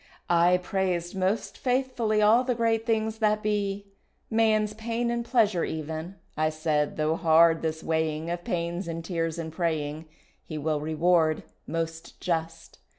I 0.31 0.57
praised 0.57 1.15
most 1.15 1.59
faithfully 1.59 2.23
All 2.23 2.43
the 2.43 2.55
great 2.55 2.87
things 2.87 3.19
that 3.19 3.43
be, 3.43 3.85
Man's 4.31 4.73
pain 4.73 5.11
and 5.11 5.23
pleasure 5.23 5.63
even, 5.63 6.15
I 6.35 6.49
said 6.49 6.97
though 6.97 7.15
hard 7.15 7.61
this 7.61 7.83
weighing 7.83 8.27
Of 8.31 8.43
pains 8.43 8.87
and 8.87 9.05
tears 9.05 9.37
and 9.37 9.53
praying 9.53 10.05
He 10.43 10.57
will 10.57 10.79
reward 10.81 11.43
most 11.67 12.19
just. 12.19 12.79